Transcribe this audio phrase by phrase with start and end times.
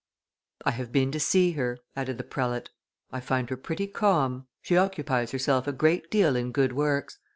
[0.65, 2.71] "I have been to see her," added the prelate.
[3.11, 7.19] "I find her pretty calm; she occupies herself a great deal in good works.